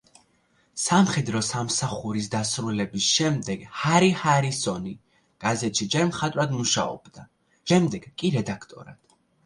სამხედრო 0.83 1.41
სამსახურის 1.47 2.29
დასრულების 2.37 3.11
შემდეგ 3.19 3.67
ჰარი 3.83 4.09
ჰარისონი 4.25 4.97
გაზეთში 5.47 5.91
ჯერ 5.97 6.11
მხატვრად 6.11 6.59
მუშაობდა, 6.61 7.31
შემდეგ 7.75 8.13
კი 8.23 8.37
რედაქტორად. 8.43 9.03